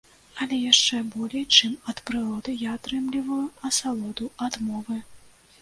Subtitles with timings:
[0.43, 4.99] Але яшчэ болей, чым ад прыроды, я атрымліваю асалоду ад мовы.